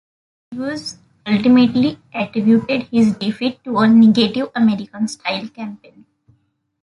[0.51, 0.97] Rodriguez
[1.27, 6.07] ultimately attributed his defeat to a "negative, American-style campaign".